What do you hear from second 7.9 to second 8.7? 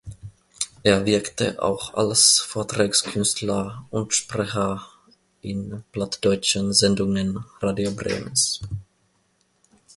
Bremens.